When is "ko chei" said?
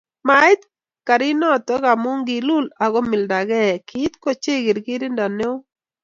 4.23-4.61